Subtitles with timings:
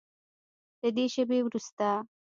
[0.81, 1.87] له دې شیبې وروسته